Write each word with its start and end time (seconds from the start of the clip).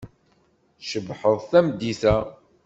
Tcebḥeḍ 0.79 1.37
tameddit-a. 1.49 2.15